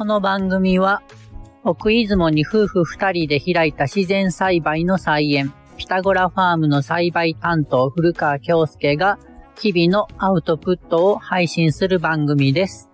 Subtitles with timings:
[0.00, 1.02] この番組は、
[1.62, 9.18] 奥出雲に夫婦二人で開いた自然栽培の菜園、ピタゴラファームの栽培担当古川京介が、
[9.60, 12.90] 日々のアウトプットを配信する番組です。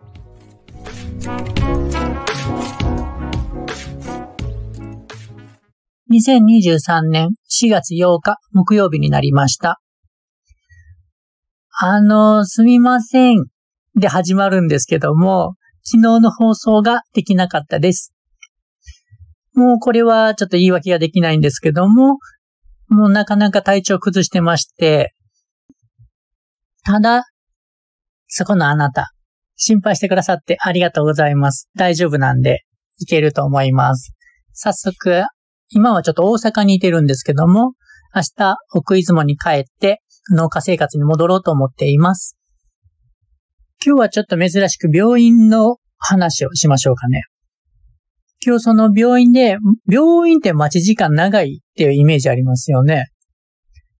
[6.10, 9.80] 2023年4月8日木曜日になりました。
[11.70, 13.46] あの、すみません
[13.94, 15.54] で始まるんですけども、
[15.88, 18.12] 昨日の放送ができなかったです。
[19.54, 22.18] もうこれはちょっと言い訳ができないんですけども、
[22.88, 25.14] もうなかなか体調崩してまして、
[26.84, 27.22] ただ、
[28.26, 29.12] そこのあなた、
[29.54, 31.68] 心配してくださってありがとうございます。
[31.76, 32.64] 大丈夫なんで、
[32.98, 34.12] いけると思います。
[34.54, 35.22] 早速、
[35.68, 37.74] 今はちょっと大阪にいてるんですけども、
[38.12, 42.36] 明日、奥出雲に帰って農家生活に戻ろうと思っています。
[43.84, 47.22] 今日はちょっと珍しく病院の話をしましょうかね。
[48.44, 49.56] 今日その病院で、
[49.90, 53.06] 病院って待ち時間長いっていうイメージありますよね。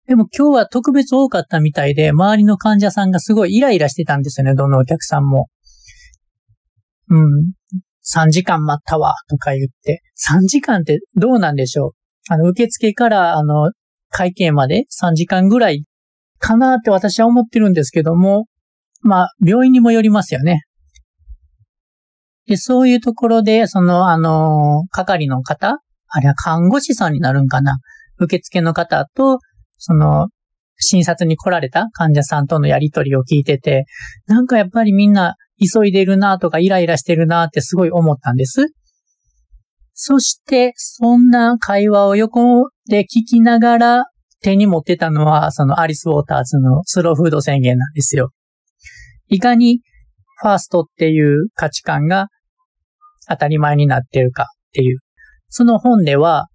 [0.07, 5.49] でも今日は特別多かったみたいで、周りの患者さんがすごいイライラしてたんですよね、どのお客さんも。
[7.09, 7.53] うん。
[8.09, 10.03] 3時間待ったわ、とか言って。
[10.31, 11.91] 3時間ってどうなんでしょう
[12.29, 13.73] あの、受付から、あの、
[14.11, 15.85] 会計まで3時間ぐらい
[16.39, 18.47] かなって私は思ってるんですけども、
[19.03, 20.63] まあ、病院にもよりますよね。
[22.47, 27.79] で、そういうところで、その、あの、係の方あれは看護師さんになるんかな
[28.19, 29.39] 受付の方と、
[29.79, 30.29] その、
[30.79, 33.87] 診察に来られた患者さんとのやりとりを聞いてて、
[34.27, 38.69] なんかやっぱりみんな急いでるなとかイライラしてるなってすごい思ったんです。
[39.95, 44.05] そして、そんな会話を横で聞きながら
[44.43, 48.31] 手に持ってたのは、そのアリスウォーターズのスローフード宣言なんですよ。
[49.29, 49.81] いかに
[50.43, 52.29] ファーストっていう価値観が
[53.29, 54.99] 当たり前になってるかっていう。
[55.49, 56.47] その本では、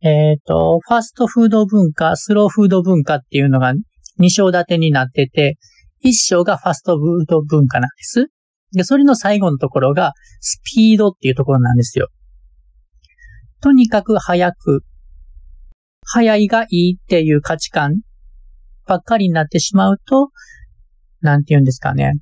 [0.00, 3.74] えっ、ー、と、ファストフード文化、スローフード文化っていうのが
[4.20, 5.56] 2章立てになってて、
[6.04, 8.26] 1章がファストフード文化なんです。
[8.72, 12.08] で、それの最後のところがスピードっていうところなんですよ。
[13.60, 14.82] とにかく早く、
[16.04, 18.00] 早いがいいっていう価値観
[18.86, 20.30] ばっかりになってしまうと、
[21.20, 22.12] なんて言うんですかね。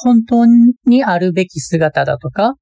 [0.00, 0.46] 本当
[0.86, 2.54] にあるべき姿だとか、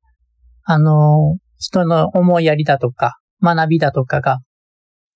[0.64, 4.38] あの、人の思いやりだとか、学びだとかが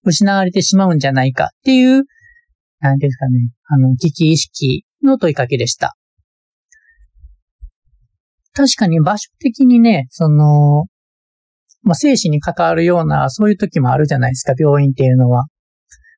[0.05, 2.05] 失われてしまうんじゃないかっていう、
[2.81, 5.97] なんですかね、あの、危機意識の問いかけでした。
[8.53, 10.85] 確かに場所的にね、その、
[11.83, 15.47] まあ、生死に関わるような、そういう時もあるじゃないですか、病院っていうのは。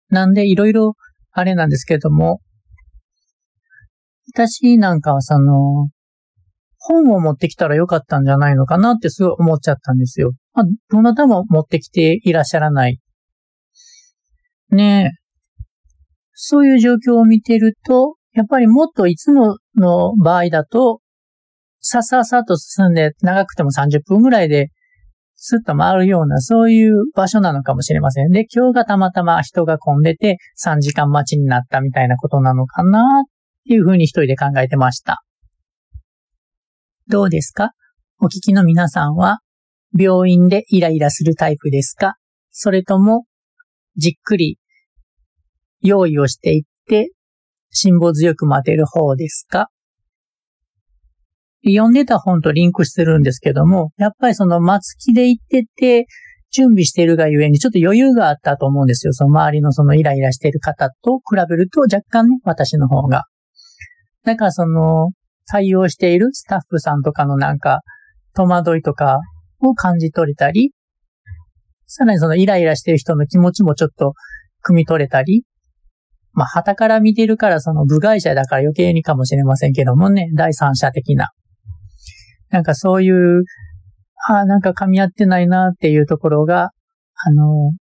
[0.09, 0.95] なんで、いろいろ、
[1.31, 2.41] あれなんですけども、
[4.29, 5.89] 私なんかはその、
[6.79, 10.33] 本を持ってきたらよかったんじゃないのかなってすごい思っちゃったんですよ。
[10.53, 12.99] まあ、どなたも持ってきていらっしゃらない。
[14.71, 15.23] ねえ。
[16.33, 21.01] そういう状況を見てると、やっぱりもっといつもの場合だと、
[21.79, 24.71] さっさっさと進んで長くても30分ぐらいで
[25.45, 28.31] スッと回るようなそういう場所なのかもしれません。
[28.31, 33.25] で、今日がたまたま人が混んでて3時間待ちになったみたいなことなのかな
[33.65, 35.23] いうふうに一人で考えてました。
[37.09, 37.71] どうですか？
[38.21, 39.41] お聞きの皆さんは
[39.99, 42.15] 病院でイライラするタイプですか？
[42.51, 43.25] それとも
[43.97, 44.59] じっくり
[45.81, 47.11] 用意をしていって
[47.71, 49.69] 辛抱強く待てる方ですか？
[51.65, 56.07] 読んでた本とリンクしてるんですけども、やっぱりその松木で行ってて、
[56.51, 59.13] 準備してるがゆえにちょっと余裕があったと思うんですよ。
[59.13, 63.23] その周りのそのイライラしてる方と比べると若干ね、私の方が。
[64.25, 65.11] だかその、
[65.47, 67.81] 対応しているスタッフさんとかのなんか、
[68.35, 69.19] 戸惑いとか
[69.61, 70.73] を感じ取れたり、
[71.87, 74.15] さらにそのイライラしてる人の気持ちもちょっと
[74.67, 75.45] 汲み取れたり、
[76.33, 81.29] まあ、旗から見てるからその部外者だから余計にかもしれませんけどもね、第三者的な。
[82.51, 83.45] なんかそういう、
[84.29, 86.71] ああ、なんか噛み合ってないなっていうところが、
[87.25, 87.73] あの、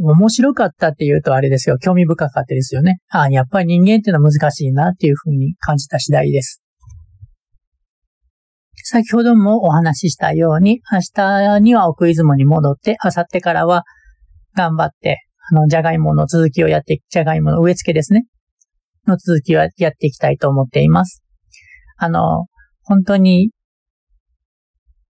[0.00, 1.78] 面白かったっていうとあれですよ。
[1.78, 2.98] 興味深かったですよね。
[3.10, 6.62] ああ、やっぱり人間っていうのは難しいなっていうふうに感じた次第です。
[8.84, 13.84] 先ほどもお話ししたように、明日には奥出雲に戻って、明後日からは
[14.56, 15.18] 頑張って、
[15.50, 18.24] あの、じゃがいもの続きをやって、じゃがいもの植え付けですね。
[19.06, 21.22] の続きをやっていきたいと思っています。
[21.96, 22.46] あの、
[22.82, 23.50] 本当に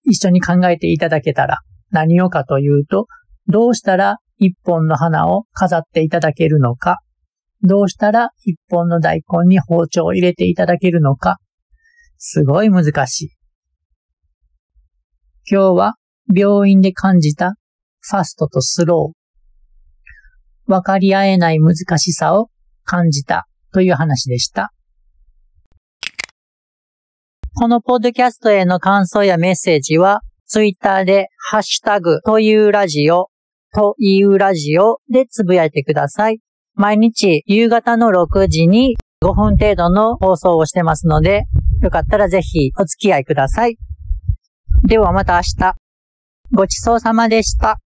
[0.04, 1.58] 一緒に考えていただけたら
[1.90, 3.06] 何をかというと、
[3.46, 6.98] どうしたら一本の花を飾っていただけるのか、
[7.62, 11.36] どうしたら一本の大根に包丁を入れていただけるのか、
[12.16, 13.30] すごい難しい。
[15.50, 15.94] 今日は
[16.34, 17.54] 病院で感じた
[18.00, 20.70] ファストとスロー。
[20.70, 22.48] 分かり合えない難しさを
[22.84, 24.72] 感じたという話でした。
[27.56, 33.29] このポッドキャストへの感想やメッセージは、ツイッターでハッシュタグというラジオ、
[33.74, 36.40] というラジオでつぶやいてください。
[36.74, 41.44] 毎日夕方の6時に5分程度の放送をしてますので、
[41.82, 43.76] よかったらぜひお付き合いください。
[44.88, 45.74] ではまた明日。
[46.52, 47.78] ごちそうさまでした。